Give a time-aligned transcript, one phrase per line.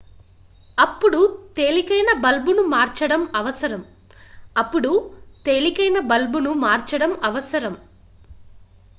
[0.77, 1.17] అప్పుడు
[1.57, 3.81] తేలికైన బల్బును మార్చడం అవసరం
[4.55, 4.91] అప్పుడు
[5.45, 7.75] తేలికైన బల్బును మార్చడం అవసరం